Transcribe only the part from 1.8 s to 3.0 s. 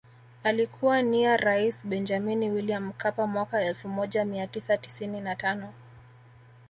Benjamini Wiliam